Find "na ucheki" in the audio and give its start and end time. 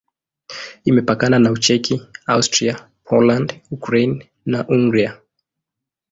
1.39-1.95